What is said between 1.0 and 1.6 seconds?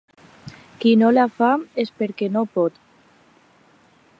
no la fa